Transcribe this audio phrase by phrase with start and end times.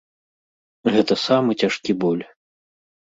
[0.95, 2.23] Гэта самы цяжкі боль.